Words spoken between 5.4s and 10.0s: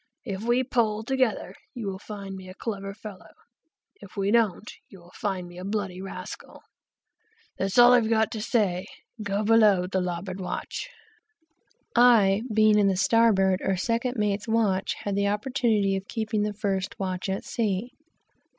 me a bloody rascal. That's all I've got to say. Go below,